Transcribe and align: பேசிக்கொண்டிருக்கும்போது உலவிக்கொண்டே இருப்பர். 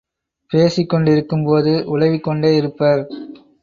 பேசிக்கொண்டிருக்கும்போது 0.51 1.73
உலவிக்கொண்டே 1.87 2.53
இருப்பர். 2.55 3.03